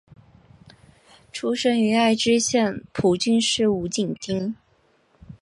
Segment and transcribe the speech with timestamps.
[1.31, 4.55] 出身于爱知县蒲郡市五井町。